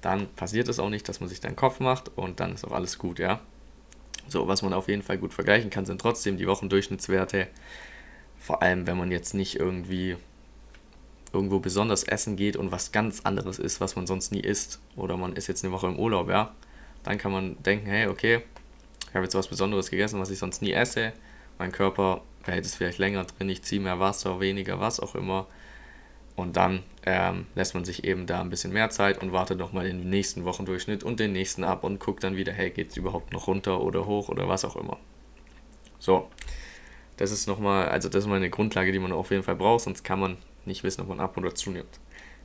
dann 0.00 0.28
passiert 0.34 0.68
es 0.68 0.78
auch 0.78 0.90
nicht, 0.90 1.08
dass 1.08 1.20
man 1.20 1.28
sich 1.28 1.40
den 1.40 1.56
Kopf 1.56 1.80
macht 1.80 2.10
und 2.16 2.40
dann 2.40 2.54
ist 2.54 2.64
auch 2.64 2.72
alles 2.72 2.98
gut, 2.98 3.18
ja. 3.18 3.40
So, 4.28 4.46
was 4.48 4.62
man 4.62 4.72
auf 4.72 4.88
jeden 4.88 5.02
Fall 5.02 5.18
gut 5.18 5.34
vergleichen 5.34 5.70
kann, 5.70 5.84
sind 5.84 6.00
trotzdem 6.00 6.36
die 6.36 6.46
Wochendurchschnittswerte. 6.46 7.48
Vor 8.38 8.62
allem, 8.62 8.86
wenn 8.86 8.96
man 8.96 9.10
jetzt 9.10 9.34
nicht 9.34 9.56
irgendwie 9.56 10.16
irgendwo 11.32 11.60
besonders 11.60 12.04
essen 12.04 12.36
geht 12.36 12.56
und 12.56 12.72
was 12.72 12.92
ganz 12.92 13.20
anderes 13.20 13.58
ist, 13.58 13.80
was 13.80 13.96
man 13.96 14.06
sonst 14.06 14.32
nie 14.32 14.40
isst, 14.40 14.80
oder 14.96 15.16
man 15.16 15.34
ist 15.34 15.46
jetzt 15.46 15.64
eine 15.64 15.72
Woche 15.72 15.86
im 15.86 15.98
Urlaub, 15.98 16.28
ja, 16.28 16.54
dann 17.02 17.18
kann 17.18 17.32
man 17.32 17.62
denken, 17.62 17.86
hey, 17.86 18.06
okay, 18.06 18.42
ich 19.08 19.14
habe 19.14 19.24
jetzt 19.24 19.34
was 19.34 19.48
Besonderes 19.48 19.90
gegessen, 19.90 20.20
was 20.20 20.30
ich 20.30 20.38
sonst 20.38 20.62
nie 20.62 20.72
esse, 20.72 21.12
mein 21.58 21.72
Körper 21.72 22.22
behält 22.44 22.64
es 22.64 22.74
vielleicht 22.74 22.98
länger 22.98 23.24
drin, 23.24 23.48
ich 23.48 23.62
ziehe 23.62 23.80
mehr 23.80 24.00
Wasser, 24.00 24.40
weniger, 24.40 24.80
was 24.80 25.00
auch 25.00 25.14
immer. 25.14 25.46
Und 26.34 26.56
dann 26.56 26.82
ähm, 27.04 27.46
lässt 27.54 27.74
man 27.74 27.84
sich 27.84 28.04
eben 28.04 28.26
da 28.26 28.40
ein 28.40 28.48
bisschen 28.48 28.72
mehr 28.72 28.88
Zeit 28.90 29.22
und 29.22 29.32
wartet 29.32 29.58
nochmal 29.58 29.84
den 29.84 30.08
nächsten 30.08 30.44
Wochendurchschnitt 30.44 31.04
und 31.04 31.20
den 31.20 31.32
nächsten 31.32 31.62
ab 31.62 31.84
und 31.84 32.00
guckt 32.00 32.24
dann 32.24 32.36
wieder, 32.36 32.52
hey, 32.52 32.70
geht 32.70 32.90
es 32.90 32.96
überhaupt 32.96 33.32
noch 33.32 33.46
runter 33.48 33.82
oder 33.82 34.06
hoch 34.06 34.28
oder 34.28 34.48
was 34.48 34.64
auch 34.64 34.76
immer. 34.76 34.96
So, 35.98 36.28
das 37.18 37.30
ist 37.30 37.46
nochmal, 37.46 37.88
also 37.88 38.08
das 38.08 38.24
ist 38.24 38.28
mal 38.28 38.36
eine 38.36 38.50
Grundlage, 38.50 38.92
die 38.92 38.98
man 38.98 39.12
auf 39.12 39.30
jeden 39.30 39.42
Fall 39.42 39.56
braucht, 39.56 39.84
sonst 39.84 40.04
kann 40.04 40.18
man 40.18 40.36
nicht 40.66 40.82
wissen, 40.84 41.00
ob 41.00 41.08
man 41.08 41.20
ab 41.20 41.36
oder 41.36 41.54
zunimmt. 41.54 41.98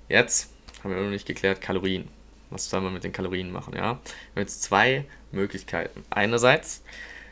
Jetzt 0.09 0.51
haben 0.83 0.93
wir 0.93 1.01
noch 1.01 1.09
nicht 1.09 1.27
geklärt, 1.27 1.61
Kalorien. 1.61 2.07
Was 2.49 2.69
soll 2.69 2.81
man 2.81 2.93
mit 2.93 3.03
den 3.03 3.11
Kalorien 3.11 3.51
machen? 3.51 3.73
Ja? 3.75 3.81
Wir 3.81 3.89
haben 3.89 3.99
jetzt 4.37 4.63
zwei 4.63 5.05
Möglichkeiten. 5.31 6.03
Einerseits 6.09 6.83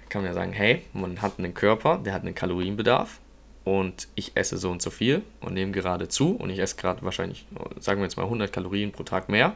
kann 0.09 0.21
man 0.21 0.31
ja 0.31 0.33
sagen, 0.33 0.51
hey, 0.51 0.83
man 0.93 1.21
hat 1.21 1.39
einen 1.39 1.53
Körper, 1.53 1.99
der 1.99 2.13
hat 2.13 2.23
einen 2.23 2.35
Kalorienbedarf 2.35 3.19
und 3.63 4.07
ich 4.15 4.35
esse 4.35 4.57
so 4.57 4.69
und 4.69 4.81
so 4.81 4.89
viel 4.89 5.23
und 5.41 5.53
nehme 5.53 5.71
gerade 5.71 6.07
zu 6.07 6.35
und 6.35 6.49
ich 6.49 6.59
esse 6.59 6.75
gerade 6.75 7.01
wahrscheinlich, 7.03 7.45
sagen 7.79 7.99
wir 7.99 8.05
jetzt 8.05 8.17
mal 8.17 8.23
100 8.23 8.51
Kalorien 8.51 8.91
pro 8.91 9.03
Tag 9.03 9.29
mehr. 9.29 9.55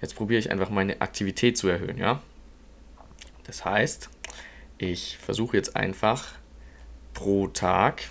Jetzt 0.00 0.14
probiere 0.14 0.38
ich 0.38 0.50
einfach 0.50 0.70
meine 0.70 1.00
Aktivität 1.00 1.58
zu 1.58 1.68
erhöhen, 1.68 1.98
ja. 1.98 2.22
Das 3.44 3.64
heißt, 3.64 4.10
ich 4.76 5.18
versuche 5.18 5.56
jetzt 5.56 5.74
einfach 5.74 6.34
pro 7.14 7.48
Tag 7.48 8.02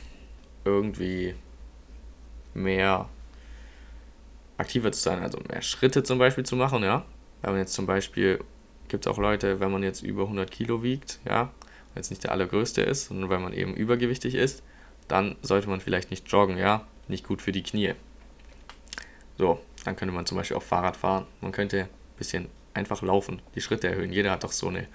irgendwie 0.65 1.36
mehr 2.58 3.08
aktiver 4.58 4.92
zu 4.92 5.00
sein, 5.00 5.22
also 5.22 5.40
mehr 5.48 5.62
Schritte 5.62 6.04
zum 6.04 6.20
Beispiel 6.20 6.46
zu 6.46 6.56
machen, 6.56 6.84
ja. 6.84 7.06
Wenn 7.42 7.52
man 7.52 7.60
jetzt 7.60 7.74
zum 7.74 7.86
Beispiel, 7.86 8.40
gibt 8.88 9.06
es 9.06 9.12
auch 9.12 9.20
Leute, 9.20 9.60
wenn 9.60 9.72
man 9.72 9.84
jetzt 9.84 10.02
über 10.02 10.24
100 10.24 10.50
Kilo 10.50 10.84
wiegt, 10.84 11.20
ja, 11.26 11.52
es 11.96 12.10
nicht 12.10 12.24
der 12.24 12.32
allergrößte 12.32 12.82
ist, 12.82 13.06
sondern 13.06 13.30
weil 13.30 13.40
man 13.40 13.54
eben 13.54 13.74
übergewichtig 13.74 14.36
ist, 14.36 14.64
dann 15.08 15.36
sollte 15.42 15.70
man 15.70 15.80
vielleicht 15.80 16.12
nicht 16.12 16.30
joggen, 16.32 16.58
ja, 16.58 16.86
nicht 17.08 17.26
gut 17.26 17.42
für 17.42 17.52
die 17.52 17.64
Knie. 17.64 17.94
So, 19.38 19.60
dann 19.86 19.96
könnte 19.96 20.14
man 20.14 20.26
zum 20.26 20.38
Beispiel 20.38 20.58
auch 20.58 20.64
Fahrrad 20.64 20.98
fahren. 20.98 21.26
Man 21.42 21.52
könnte 21.52 21.82
ein 21.82 21.90
bisschen 22.18 22.50
einfach 22.74 23.02
laufen, 23.02 23.42
die 23.56 23.62
Schritte 23.62 23.88
erhöhen. 23.88 24.12
Jeder 24.12 24.32
hat 24.32 24.44
doch 24.44 24.52
so 24.52 24.68
eine 24.68 24.88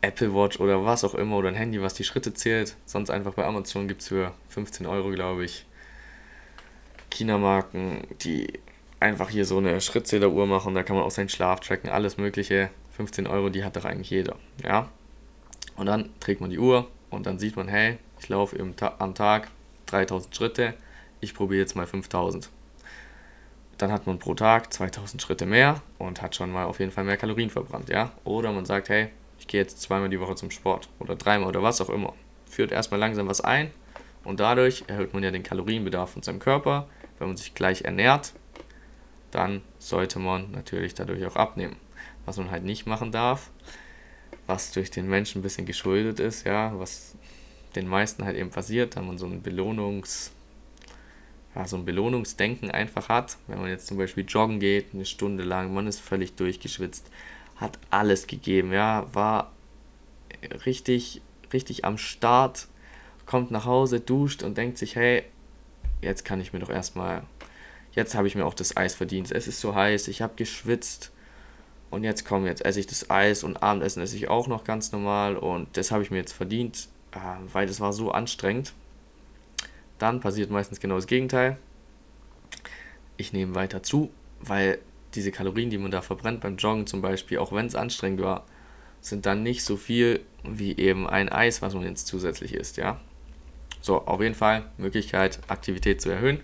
Apple 0.00 0.34
Watch 0.34 0.60
oder 0.60 0.84
was 0.84 1.04
auch 1.04 1.14
immer 1.14 1.36
oder 1.36 1.48
ein 1.48 1.54
Handy, 1.54 1.82
was 1.82 1.94
die 1.94 2.04
Schritte 2.04 2.32
zählt. 2.32 2.76
Sonst 2.86 3.10
einfach 3.10 3.34
bei 3.34 3.44
Amazon 3.44 3.88
gibt 3.88 4.02
es 4.02 4.08
für 4.08 4.32
15 4.48 4.86
Euro, 4.86 5.10
glaube 5.10 5.44
ich, 5.44 5.65
China-Marken, 7.16 8.06
die 8.22 8.60
einfach 9.00 9.28
hier 9.30 9.44
so 9.44 9.58
eine 9.58 9.80
Schrittzähleruhr 9.80 10.46
machen. 10.46 10.74
Da 10.74 10.82
kann 10.82 10.96
man 10.96 11.04
auch 11.04 11.10
seinen 11.10 11.28
Schlaf 11.28 11.60
tracken, 11.60 11.90
alles 11.90 12.16
Mögliche. 12.16 12.70
15 12.92 13.26
Euro, 13.26 13.50
die 13.50 13.64
hat 13.64 13.76
doch 13.76 13.84
eigentlich 13.84 14.10
jeder. 14.10 14.36
Ja. 14.64 14.88
Und 15.76 15.86
dann 15.86 16.10
trägt 16.20 16.40
man 16.40 16.50
die 16.50 16.58
Uhr 16.58 16.88
und 17.10 17.26
dann 17.26 17.38
sieht 17.38 17.56
man, 17.56 17.68
hey, 17.68 17.98
ich 18.18 18.28
laufe 18.28 18.58
am 18.98 19.14
Tag 19.14 19.48
3000 19.86 20.34
Schritte, 20.34 20.74
ich 21.20 21.34
probiere 21.34 21.60
jetzt 21.60 21.76
mal 21.76 21.86
5000. 21.86 22.48
Dann 23.76 23.92
hat 23.92 24.06
man 24.06 24.18
pro 24.18 24.34
Tag 24.34 24.72
2000 24.72 25.20
Schritte 25.20 25.44
mehr 25.44 25.82
und 25.98 26.22
hat 26.22 26.34
schon 26.34 26.50
mal 26.50 26.64
auf 26.64 26.80
jeden 26.80 26.90
Fall 26.90 27.04
mehr 27.04 27.18
Kalorien 27.18 27.50
verbrannt, 27.50 27.90
ja. 27.90 28.12
Oder 28.24 28.50
man 28.52 28.64
sagt, 28.64 28.88
hey, 28.88 29.08
ich 29.38 29.46
gehe 29.46 29.60
jetzt 29.60 29.82
zweimal 29.82 30.08
die 30.08 30.18
Woche 30.18 30.34
zum 30.34 30.50
Sport 30.50 30.88
oder 30.98 31.14
dreimal 31.14 31.48
oder 31.48 31.62
was 31.62 31.82
auch 31.82 31.90
immer. 31.90 32.14
Führt 32.48 32.72
erstmal 32.72 33.00
langsam 33.00 33.28
was 33.28 33.42
ein 33.42 33.70
und 34.24 34.40
dadurch 34.40 34.84
erhöht 34.86 35.12
man 35.12 35.22
ja 35.22 35.30
den 35.30 35.42
Kalorienbedarf 35.42 36.10
von 36.10 36.22
seinem 36.22 36.38
Körper. 36.38 36.88
Wenn 37.18 37.28
man 37.28 37.36
sich 37.36 37.54
gleich 37.54 37.82
ernährt, 37.82 38.32
dann 39.30 39.62
sollte 39.78 40.18
man 40.18 40.50
natürlich 40.52 40.94
dadurch 40.94 41.24
auch 41.26 41.36
abnehmen. 41.36 41.76
Was 42.24 42.38
man 42.38 42.50
halt 42.50 42.64
nicht 42.64 42.86
machen 42.86 43.12
darf, 43.12 43.50
was 44.46 44.72
durch 44.72 44.90
den 44.90 45.08
Menschen 45.08 45.40
ein 45.40 45.42
bisschen 45.42 45.66
geschuldet 45.66 46.20
ist, 46.20 46.44
ja, 46.44 46.78
was 46.78 47.14
den 47.74 47.86
meisten 47.86 48.24
halt 48.24 48.36
eben 48.36 48.50
passiert, 48.50 48.96
da 48.96 49.02
man 49.02 49.18
so 49.18 49.26
ein 49.26 49.42
Belohnungs, 49.42 50.32
ja, 51.54 51.66
so 51.66 51.76
ein 51.76 51.84
Belohnungsdenken 51.84 52.70
einfach 52.70 53.08
hat. 53.08 53.36
Wenn 53.46 53.60
man 53.60 53.68
jetzt 53.68 53.86
zum 53.86 53.98
Beispiel 53.98 54.24
joggen 54.26 54.60
geht, 54.60 54.94
eine 54.94 55.04
Stunde 55.04 55.44
lang, 55.44 55.72
man 55.72 55.86
ist 55.86 56.00
völlig 56.00 56.34
durchgeschwitzt, 56.34 57.10
hat 57.56 57.78
alles 57.90 58.26
gegeben, 58.26 58.72
ja, 58.72 59.06
war 59.14 59.52
richtig, 60.64 61.22
richtig 61.52 61.84
am 61.84 61.98
Start, 61.98 62.68
kommt 63.24 63.50
nach 63.50 63.64
Hause, 63.64 64.00
duscht 64.00 64.42
und 64.42 64.56
denkt 64.56 64.78
sich, 64.78 64.96
hey, 64.96 65.24
jetzt 66.00 66.24
kann 66.24 66.40
ich 66.40 66.52
mir 66.52 66.58
doch 66.58 66.70
erstmal, 66.70 67.22
jetzt 67.92 68.14
habe 68.14 68.26
ich 68.26 68.34
mir 68.34 68.46
auch 68.46 68.54
das 68.54 68.76
Eis 68.76 68.94
verdient. 68.94 69.32
Es 69.32 69.48
ist 69.48 69.60
so 69.60 69.74
heiß, 69.74 70.08
ich 70.08 70.22
habe 70.22 70.34
geschwitzt 70.36 71.12
und 71.90 72.04
jetzt 72.04 72.24
komm, 72.24 72.46
jetzt 72.46 72.64
esse 72.64 72.80
ich 72.80 72.86
das 72.86 73.10
Eis 73.10 73.44
und 73.44 73.62
Abendessen 73.62 74.02
esse 74.02 74.16
ich 74.16 74.28
auch 74.28 74.48
noch 74.48 74.64
ganz 74.64 74.92
normal 74.92 75.36
und 75.36 75.76
das 75.76 75.90
habe 75.90 76.02
ich 76.02 76.10
mir 76.10 76.18
jetzt 76.18 76.32
verdient, 76.32 76.88
äh, 77.12 77.18
weil 77.52 77.66
das 77.66 77.80
war 77.80 77.92
so 77.92 78.10
anstrengend. 78.10 78.72
Dann 79.98 80.20
passiert 80.20 80.50
meistens 80.50 80.80
genau 80.80 80.96
das 80.96 81.06
Gegenteil. 81.06 81.56
Ich 83.16 83.32
nehme 83.32 83.54
weiter 83.54 83.82
zu, 83.82 84.10
weil 84.40 84.78
diese 85.14 85.32
Kalorien, 85.32 85.70
die 85.70 85.78
man 85.78 85.90
da 85.90 86.02
verbrennt 86.02 86.40
beim 86.40 86.56
Joggen 86.56 86.86
zum 86.86 87.00
Beispiel, 87.00 87.38
auch 87.38 87.52
wenn 87.52 87.66
es 87.66 87.74
anstrengend 87.74 88.20
war, 88.20 88.44
sind 89.00 89.24
dann 89.24 89.42
nicht 89.42 89.64
so 89.64 89.76
viel 89.76 90.20
wie 90.42 90.76
eben 90.76 91.08
ein 91.08 91.28
Eis, 91.28 91.62
was 91.62 91.74
man 91.74 91.84
jetzt 91.84 92.06
zusätzlich 92.06 92.54
isst, 92.54 92.76
ja. 92.76 93.00
So, 93.80 94.04
auf 94.06 94.20
jeden 94.20 94.34
Fall 94.34 94.64
Möglichkeit, 94.78 95.40
Aktivität 95.48 96.00
zu 96.00 96.10
erhöhen. 96.10 96.40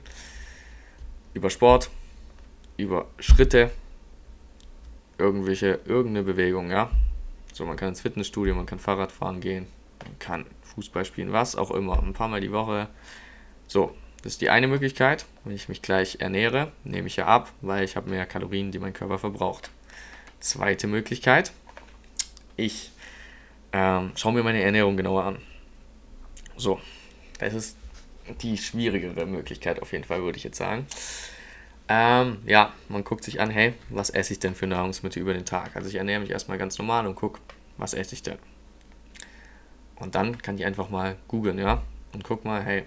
Über 1.35 1.51
Sport, 1.51 1.91
über 2.77 3.07
Schritte, 3.19 3.71
irgendwelche, 5.19 5.81
irgendeine 5.85 6.25
Bewegung, 6.25 6.71
ja. 6.71 6.91
So, 7.53 7.65
man 7.67 7.77
kann 7.77 7.91
ins 7.91 8.01
Fitnessstudio, 8.01 8.55
man 8.55 8.67
kann 8.67 8.79
Fahrrad 8.79 9.13
fahren 9.13 9.41
gehen, 9.41 9.67
man 10.05 10.19
kann 10.19 10.47
Fußball 10.75 11.05
spielen, 11.05 11.33
was 11.33 11.57
auch 11.57 11.71
immer, 11.71 12.03
ein 12.03 12.13
paar 12.13 12.29
Mal 12.29 12.41
die 12.41 12.53
Woche. 12.53 12.89
So, 13.67 13.95
das 14.23 14.35
ist 14.35 14.41
die 14.41 14.51
eine 14.51 14.69
Möglichkeit. 14.69 15.27
Wenn 15.45 15.55
ich 15.55 15.69
mich 15.69 15.83
gleich 15.83 16.19
ernähre, 16.21 16.73
nehme 16.85 17.09
ich 17.09 17.17
ja 17.17 17.27
ab, 17.27 17.53
weil 17.61 17.85
ich 17.85 17.97
habe 17.97 18.11
mehr 18.11 18.25
Kalorien, 18.27 18.71
die 18.71 18.79
mein 18.79 18.93
Körper 18.93 19.19
verbraucht. 19.19 19.71
Zweite 20.41 20.87
Möglichkeit, 20.87 21.53
ich 22.57 22.91
ähm, 23.73 24.13
schaue 24.17 24.33
mir 24.33 24.43
meine 24.43 24.63
Ernährung 24.63 24.97
genauer 24.97 25.25
an. 25.25 25.39
So, 26.57 26.81
das 27.45 27.55
ist 27.55 27.77
die 28.41 28.57
schwierigere 28.57 29.27
Möglichkeit 29.27 29.83
auf 29.83 29.93
jeden 29.93 30.05
Fall, 30.05 30.23
würde 30.23 30.39
ich 30.39 30.45
jetzt 30.45 30.59
sagen. 30.59 30.87
Ähm, 31.89 32.39
ja, 32.47 32.73
man 32.89 33.05
guckt 33.05 33.25
sich 33.25 33.41
an, 33.41 33.51
hey, 33.51 33.75
was 33.89 34.11
esse 34.11 34.33
ich 34.33 34.39
denn 34.39 34.55
für 34.55 34.67
Nahrungsmittel 34.67 35.21
über 35.21 35.35
den 35.35 35.45
Tag? 35.45 35.77
Also 35.77 35.89
ich 35.89 35.97
ernähre 35.97 36.21
mich 36.21 36.31
erstmal 36.31 36.59
ganz 36.59 36.79
normal 36.79 37.07
und 37.07 37.17
gucke, 37.17 37.41
was 37.77 37.95
esse 37.95 38.15
ich 38.15 38.23
denn? 38.23 38.39
Und 39.97 40.15
dann 40.15 40.39
kann 40.41 40.57
ich 40.57 40.65
einfach 40.65 40.91
mal 40.91 41.17
googeln, 41.29 41.59
ja, 41.59 41.83
und 42.13 42.25
guck 42.25 42.45
mal, 42.45 42.63
hey, 42.63 42.85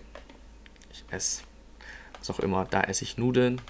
ich 0.92 1.04
esse 1.12 1.44
was 2.20 2.30
auch 2.30 2.40
immer, 2.40 2.66
da 2.66 2.82
esse 2.82 3.04
ich 3.04 3.18
Nudeln, 3.18 3.62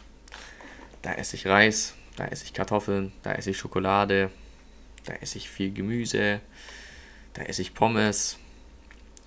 da 1.02 1.14
esse 1.14 1.36
ich 1.36 1.48
Reis, 1.48 1.96
da 2.16 2.26
esse 2.28 2.46
ich 2.46 2.54
Kartoffeln, 2.54 3.12
da 3.24 3.34
esse 3.34 3.52
ich 3.52 3.58
Schokolade, 3.58 4.32
da 5.06 5.14
esse 5.16 5.38
ich 5.38 5.50
viel 5.50 5.72
Gemüse, 5.72 6.40
da 7.34 7.44
esse 7.44 7.62
ich 7.62 7.74
Pommes, 7.74 8.40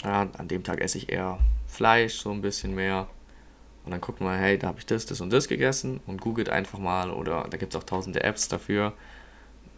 ja, 0.04 0.28
an 0.36 0.48
dem 0.48 0.62
Tag 0.62 0.80
esse 0.80 0.98
ich 0.98 1.10
eher 1.10 1.38
Fleisch, 1.66 2.14
so 2.14 2.30
ein 2.30 2.40
bisschen 2.40 2.74
mehr. 2.74 3.08
Und 3.84 3.92
dann 3.92 4.00
guckt 4.00 4.20
man, 4.20 4.38
hey, 4.38 4.58
da 4.58 4.68
habe 4.68 4.78
ich 4.78 4.86
das, 4.86 5.06
das 5.06 5.20
und 5.20 5.32
das 5.32 5.48
gegessen 5.48 6.00
und 6.06 6.20
googelt 6.20 6.50
einfach 6.50 6.78
mal 6.78 7.10
oder 7.10 7.46
da 7.48 7.56
gibt 7.56 7.74
es 7.74 7.80
auch 7.80 7.84
tausende 7.84 8.22
Apps 8.22 8.48
dafür. 8.48 8.92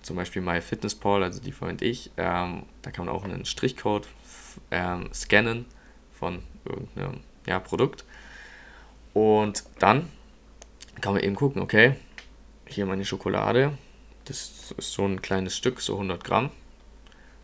Zum 0.03 0.17
Beispiel 0.17 0.43
MyFitnessPal, 0.43 1.23
also 1.23 1.41
die 1.41 1.53
verwende 1.53 1.85
ich. 1.85 2.11
Ähm, 2.17 2.65
da 2.83 2.91
kann 2.91 3.07
man 3.07 3.15
auch 3.15 3.25
einen 3.25 3.45
Strichcode 3.45 4.09
ähm, 4.71 5.11
scannen 5.13 5.67
von 6.13 6.43
irgendeinem 6.65 7.21
ja, 7.47 7.61
Produkt. 7.61 8.05
Und 9.15 9.65
dann 9.79 10.09
kann 11.01 11.15
man 11.15 11.23
eben 11.23 11.37
gucken, 11.37 11.63
okay, 11.63 11.95
hier 12.67 12.87
meine 12.87 13.05
Schokolade, 13.05 13.77
das 14.25 14.73
ist 14.77 14.93
so 14.93 15.05
ein 15.05 15.23
kleines 15.23 15.57
Stück, 15.57 15.81
so 15.81 15.95
100 15.95 16.23
Gramm, 16.23 16.51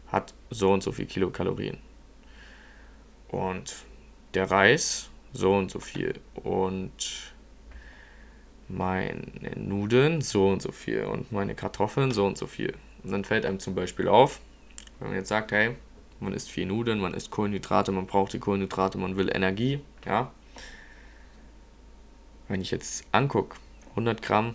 hat 0.08 0.34
so 0.50 0.72
und 0.72 0.82
so 0.82 0.92
viel 0.92 1.06
Kilokalorien. 1.06 1.78
Und 3.28 3.74
der 4.34 4.50
Reis 4.50 5.10
so 5.32 5.54
und 5.54 5.70
so 5.70 5.80
viel. 5.80 6.20
Und 6.34 7.34
meine 8.68 9.22
Nudeln 9.56 10.20
so 10.20 10.48
und 10.48 10.62
so 10.62 10.72
viel. 10.72 11.04
Und 11.04 11.32
meine 11.32 11.54
Kartoffeln 11.54 12.10
so 12.10 12.26
und 12.26 12.38
so 12.38 12.46
viel. 12.46 12.74
Und 13.02 13.12
dann 13.12 13.24
fällt 13.24 13.46
einem 13.46 13.60
zum 13.60 13.74
Beispiel 13.74 14.08
auf, 14.08 14.40
wenn 14.98 15.08
man 15.08 15.16
jetzt 15.16 15.28
sagt, 15.28 15.52
hey, 15.52 15.76
man 16.20 16.32
isst 16.32 16.50
viel 16.50 16.66
Nudeln, 16.66 16.98
man 16.98 17.14
isst 17.14 17.30
Kohlenhydrate, 17.30 17.92
man 17.92 18.06
braucht 18.06 18.32
die 18.32 18.38
Kohlenhydrate, 18.38 18.98
man 18.98 19.16
will 19.16 19.30
Energie, 19.34 19.80
ja. 20.04 20.32
Wenn 22.48 22.60
ich 22.60 22.70
jetzt 22.70 23.04
angucke, 23.12 23.56
100 23.90 24.22
Gramm 24.22 24.54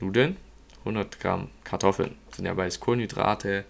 Nudeln, 0.00 0.36
100 0.80 1.18
Gramm 1.20 1.48
Kartoffeln, 1.64 2.16
sind 2.34 2.46
ja 2.46 2.54
beides 2.54 2.80
Kohlenhydrate, 2.80 3.64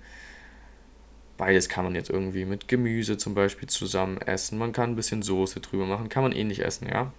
Beides 1.41 1.71
kann 1.71 1.85
man 1.85 1.95
jetzt 1.95 2.11
irgendwie 2.11 2.45
mit 2.45 2.69
Gemüse 2.69 3.17
zum 3.17 3.33
Beispiel 3.33 3.67
zusammen 3.67 4.19
essen. 4.19 4.59
Man 4.59 4.73
kann 4.73 4.91
ein 4.91 4.97
bisschen 4.97 5.23
Soße 5.23 5.61
drüber 5.61 5.87
machen. 5.87 6.11
Kann 6.11 6.23
man 6.23 6.33
ähnlich 6.33 6.63
essen, 6.63 6.87
ja. 6.87 7.15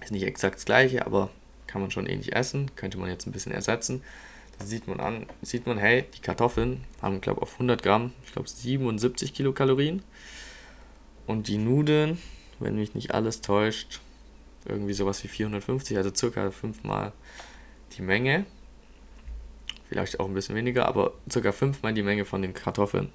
Ist 0.00 0.10
nicht 0.10 0.24
exakt 0.24 0.56
das 0.56 0.64
gleiche, 0.64 1.06
aber 1.06 1.30
kann 1.68 1.80
man 1.80 1.92
schon 1.92 2.06
ähnlich 2.06 2.34
essen. 2.34 2.72
Könnte 2.74 2.98
man 2.98 3.08
jetzt 3.08 3.28
ein 3.28 3.30
bisschen 3.30 3.52
ersetzen. 3.52 4.02
Da 4.58 4.64
sieht 4.64 4.88
man 4.88 4.98
an, 4.98 5.26
sieht 5.40 5.68
man, 5.68 5.78
hey, 5.78 6.04
die 6.16 6.20
Kartoffeln 6.20 6.82
haben, 7.00 7.20
glaube 7.20 7.38
ich, 7.38 7.42
auf 7.44 7.52
100 7.52 7.80
Gramm, 7.80 8.12
ich 8.26 8.32
glaube, 8.32 8.48
77 8.48 9.32
Kilokalorien. 9.32 10.02
Und 11.28 11.46
die 11.46 11.58
Nudeln, 11.58 12.18
wenn 12.58 12.74
mich 12.74 12.96
nicht 12.96 13.14
alles 13.14 13.40
täuscht, 13.40 14.00
irgendwie 14.64 14.94
sowas 14.94 15.22
wie 15.22 15.28
450, 15.28 15.96
also 15.96 16.12
circa 16.12 16.50
fünfmal 16.50 17.12
die 17.96 18.02
Menge 18.02 18.46
vielleicht 19.92 20.20
auch 20.20 20.26
ein 20.26 20.32
bisschen 20.32 20.56
weniger, 20.56 20.86
aber 20.86 21.12
circa 21.30 21.52
fünfmal 21.52 21.92
die 21.92 22.02
Menge 22.02 22.24
von 22.24 22.40
den 22.40 22.54
Kartoffeln. 22.54 23.12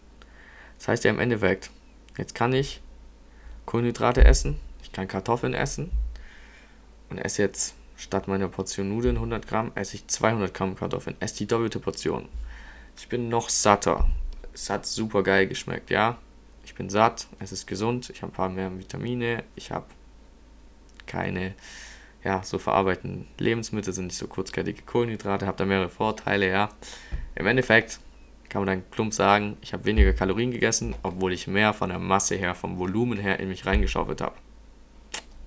Das 0.78 0.88
heißt 0.88 1.04
ja 1.06 1.10
im 1.10 1.20
Endeffekt, 1.20 1.72
jetzt 2.18 2.36
kann 2.36 2.54
ich 2.54 2.82
Kohlenhydrate 3.66 4.24
essen, 4.24 4.60
ich 4.84 4.92
kann 4.92 5.08
Kartoffeln 5.08 5.56
essen 5.56 5.92
und 7.10 7.18
esse 7.18 7.42
jetzt 7.42 7.74
statt 7.96 8.28
meiner 8.28 8.48
Portion 8.48 8.90
Nudeln 8.90 9.16
100 9.16 9.48
Gramm, 9.48 9.72
esse 9.74 9.96
ich 9.96 10.08
200 10.08 10.54
Gramm 10.54 10.76
Kartoffeln, 10.76 11.18
esse 11.20 11.38
die 11.38 11.48
doppelte 11.48 11.80
Portion. 11.80 12.30
Ich 12.96 13.10
bin 13.10 13.28
noch 13.28 13.50
satter. 13.50 14.08
Es 14.54 14.70
hat 14.70 14.86
super 14.86 15.24
geil 15.24 15.48
geschmeckt, 15.48 15.90
ja. 15.90 16.18
Ich 16.64 16.76
bin 16.76 16.92
satt, 16.92 17.28
es 17.40 17.52
ist 17.52 17.66
gesund, 17.66 18.12
ich 18.12 18.22
habe 18.22 18.32
ein 18.32 18.36
paar 18.36 18.50
mehr 18.50 18.78
Vitamine, 18.78 19.44
ich 19.56 19.72
habe 19.72 19.86
keine 21.08 21.56
ja, 22.28 22.44
so 22.44 22.60
verarbeiteten 22.60 23.26
Lebensmittel 23.38 23.94
sind 23.94 24.08
nicht 24.08 24.18
so 24.18 24.28
kurzkettige 24.28 24.82
Kohlenhydrate, 24.82 25.48
habe 25.48 25.56
da 25.56 25.64
mehrere 25.64 25.88
Vorteile, 25.88 26.50
ja. 26.50 26.68
Im 27.36 27.48
Endeffekt 27.48 28.02
kann 28.50 28.66
man 28.66 28.68
dann 28.68 28.84
plump 28.92 29.14
sagen, 29.14 29.56
ich 29.62 29.72
habe 29.72 29.86
weniger 29.86 30.12
Kalorien 30.12 30.52
gegessen, 30.52 30.94
obwohl 31.04 31.32
ich 31.32 31.48
mehr 31.48 31.72
von 31.72 31.88
der 31.88 32.00
Masse 32.00 32.36
her, 32.36 32.54
vom 32.54 32.80
Volumen 32.80 33.18
her 33.18 33.40
in 33.40 33.48
mich 33.48 33.66
reingeschaufelt 33.66 34.20
habe. 34.20 34.36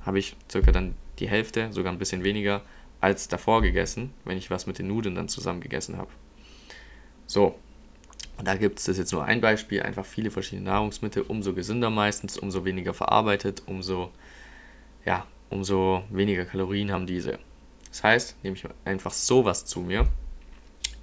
Habe 0.07 0.21
ich 0.21 0.39
circa 0.51 0.73
dann 0.73 0.95
die 1.19 1.29
Hälfte, 1.29 1.71
sogar 1.71 1.93
ein 1.93 1.99
bisschen 1.99 2.25
weniger, 2.25 2.63
als 3.03 3.29
davor 3.29 3.61
gegessen, 3.61 4.15
wenn 4.25 4.39
ich 4.39 4.51
was 4.51 4.67
mit 4.67 4.79
den 4.79 4.89
Nudeln 4.89 5.17
dann 5.17 5.29
zusammen 5.29 5.61
gegessen 5.61 5.99
habe. 5.99 6.11
So, 7.27 7.59
da 8.43 8.55
gibt 8.55 8.79
es, 8.79 8.87
jetzt 8.87 9.13
nur 9.13 9.27
ein 9.27 9.43
Beispiel, 9.43 9.83
einfach 9.83 10.07
viele 10.07 10.31
verschiedene 10.31 10.71
Nahrungsmittel, 10.71 11.25
umso 11.29 11.53
gesünder 11.53 11.91
meistens, 11.91 12.39
umso 12.39 12.65
weniger 12.65 12.95
verarbeitet, 12.95 13.65
umso, 13.67 14.13
ja, 15.05 15.27
umso 15.51 16.05
weniger 16.11 16.45
Kalorien 16.45 16.91
haben 16.93 17.07
diese. 17.07 17.39
Das 17.91 18.03
heißt, 18.05 18.37
nehme 18.43 18.57
ich 18.57 18.65
einfach 18.85 19.13
sowas 19.13 19.67
zu 19.67 19.81
mir, 19.81 20.09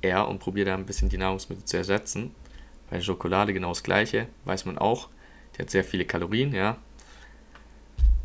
eher 0.01 0.27
und 0.27 0.39
probiere 0.39 0.67
da 0.67 0.75
ein 0.75 0.85
bisschen 0.85 1.09
die 1.09 1.17
Nahrungsmittel 1.17 1.65
zu 1.65 1.77
ersetzen. 1.77 2.33
Bei 2.89 3.01
Schokolade 3.01 3.53
genau 3.53 3.69
das 3.69 3.83
gleiche, 3.83 4.27
weiß 4.45 4.65
man 4.65 4.77
auch, 4.77 5.09
die 5.55 5.61
hat 5.61 5.69
sehr 5.69 5.83
viele 5.83 6.05
Kalorien, 6.05 6.53
ja. 6.53 6.77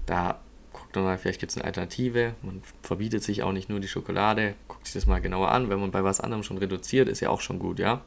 Da 0.07 0.41
guckt 0.73 0.95
man 0.95 1.05
mal, 1.05 1.19
vielleicht 1.19 1.41
gibt 1.41 1.51
es 1.51 1.59
eine 1.59 1.65
Alternative. 1.65 2.35
Man 2.43 2.63
verbietet 2.83 3.23
sich 3.23 3.43
auch 3.43 3.53
nicht 3.53 3.69
nur 3.69 3.81
die 3.81 3.89
Schokolade, 3.89 4.55
guckt 4.69 4.87
sich 4.87 4.95
das 4.95 5.07
mal 5.07 5.21
genauer 5.21 5.51
an. 5.51 5.69
Wenn 5.69 5.81
man 5.81 5.91
bei 5.91 6.05
was 6.05 6.21
anderem 6.21 6.43
schon 6.43 6.59
reduziert, 6.59 7.09
ist 7.09 7.21
ja 7.21 7.31
auch 7.31 7.41
schon 7.41 7.59
gut, 7.59 7.79
ja. 7.79 8.03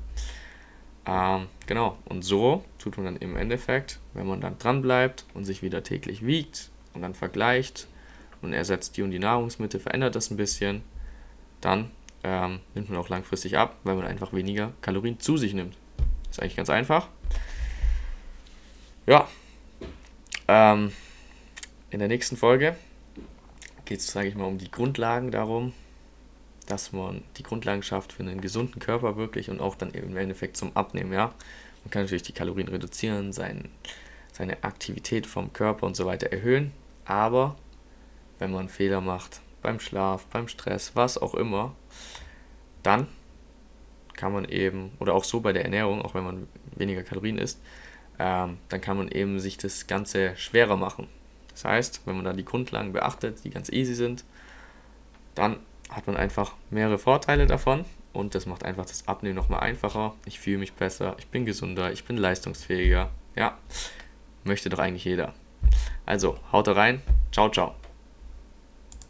Ähm, 1.06 1.48
genau, 1.68 1.98
und 2.06 2.24
so 2.24 2.64
tut 2.80 2.98
man 2.98 3.06
dann 3.06 3.18
im 3.18 3.36
Endeffekt, 3.36 4.00
wenn 4.14 4.26
man 4.26 4.42
dann 4.42 4.58
dran 4.58 4.82
bleibt 4.82 5.26
und 5.34 5.46
sich 5.46 5.62
wieder 5.62 5.84
täglich 5.84 6.26
wiegt 6.26 6.72
und 6.94 7.02
dann 7.02 7.14
vergleicht 7.14 7.88
und 8.46 8.54
ersetzt 8.54 8.96
die 8.98 9.02
und 9.02 9.12
die 9.12 9.20
Nahrungsmittel, 9.20 9.80
verändert 9.80 10.16
das 10.16 10.32
ein 10.32 10.38
bisschen, 10.38 10.84
dann 11.62 11.92
ähm, 12.24 12.60
nimmt 12.74 12.90
man 12.90 12.98
auch 12.98 13.10
langfristig 13.10 13.58
ab, 13.58 13.78
weil 13.84 13.96
man 13.96 14.06
einfach 14.06 14.34
weniger 14.34 14.74
Kalorien 14.82 15.20
zu 15.20 15.38
sich 15.38 15.54
nimmt. 15.54 15.76
Ist 16.30 16.42
eigentlich 16.42 16.56
ganz 16.56 16.70
einfach. 16.70 17.08
Ja. 19.06 19.28
Ähm, 20.48 20.92
in 21.90 22.00
der 22.00 22.08
nächsten 22.08 22.38
Folge 22.38 22.76
geht 23.86 24.00
es, 24.00 24.08
sage 24.08 24.28
ich 24.28 24.36
mal, 24.36 24.46
um 24.46 24.58
die 24.58 24.72
Grundlagen 24.72 25.32
darum, 25.32 25.74
dass 26.68 26.92
man 26.92 27.24
die 27.38 27.44
Grundlagen 27.44 27.84
schafft 27.84 28.14
für 28.14 28.24
einen 28.24 28.42
gesunden 28.42 28.80
Körper 28.80 29.18
wirklich 29.18 29.50
und 29.50 29.60
auch 29.60 29.76
dann 29.76 29.92
im 29.92 30.18
Endeffekt 30.18 30.58
zum 30.58 30.76
Abnehmen, 30.76 31.14
ja. 31.14 31.34
Man 31.84 31.92
kann 31.92 32.02
natürlich 32.02 32.24
die 32.24 32.34
Kalorien 32.34 32.68
reduzieren, 32.68 33.32
sein, 33.32 33.70
seine 34.34 34.64
Aktivität 34.64 35.28
vom 35.28 35.54
Körper 35.54 35.86
und 35.86 35.96
so 35.96 36.08
weiter 36.08 36.32
erhöhen, 36.32 36.72
aber 37.06 37.56
wenn 38.40 38.52
man 38.52 38.70
Fehler 38.70 39.02
macht, 39.02 39.42
beim 39.62 39.80
Schlaf, 39.80 40.26
beim 40.28 40.48
Stress, 40.48 40.96
was 40.96 41.18
auch 41.18 41.34
immer, 41.34 41.76
dann 42.84 43.08
kann 44.14 44.32
man 44.32 44.46
eben, 44.46 44.92
oder 45.00 45.14
auch 45.14 45.24
so 45.24 45.42
bei 45.42 45.54
der 45.54 45.64
Ernährung, 45.64 46.02
auch 46.02 46.14
wenn 46.14 46.24
man 46.24 46.48
weniger 46.76 47.04
Kalorien 47.04 47.38
isst, 47.38 47.60
ähm, 48.20 48.58
dann 48.70 48.82
kann 48.82 48.98
man 48.98 49.10
eben 49.10 49.40
sich 49.40 49.58
das 49.58 49.88
Ganze 49.88 50.36
schwerer 50.38 50.78
machen. 50.78 51.08
Das 51.52 51.66
heißt, 51.66 52.02
wenn 52.06 52.16
man 52.16 52.26
da 52.26 52.34
die 52.34 52.46
Grundlagen 52.46 52.94
beachtet, 52.94 53.44
die 53.44 53.50
ganz 53.50 53.70
easy 53.70 53.94
sind, 53.94 54.24
dann 55.36 55.58
hat 55.90 56.08
man 56.08 56.18
einfach 56.18 56.54
mehrere 56.70 56.98
Vorteile 56.98 57.46
davon 57.46 57.86
und 58.14 58.36
das 58.36 58.46
macht 58.46 58.64
einfach 58.64 58.86
das 58.86 59.08
Abnehmen 59.08 59.36
nochmal 59.36 59.62
einfacher. 59.62 60.16
Ich 60.26 60.40
fühle 60.40 60.58
mich 60.58 60.74
besser, 60.74 61.16
ich 61.20 61.28
bin 61.28 61.46
gesünder, 61.46 61.92
ich 61.92 62.06
bin 62.06 62.18
leistungsfähiger. 62.18 63.10
Ja, 63.36 63.58
möchte 64.44 64.70
doch 64.70 64.80
eigentlich 64.80 65.06
jeder. 65.06 65.34
Also, 66.06 66.38
haut 66.52 66.68
rein. 66.70 67.02
Ciao, 67.32 67.50
ciao. 67.50 67.76